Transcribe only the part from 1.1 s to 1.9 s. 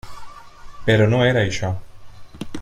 no era això.